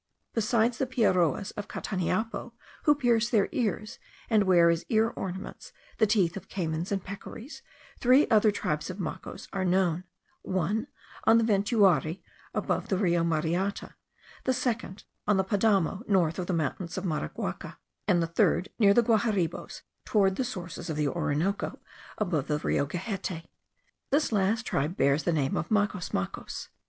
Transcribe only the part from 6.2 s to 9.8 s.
of caymans and peccaries, three other tribes of Macos are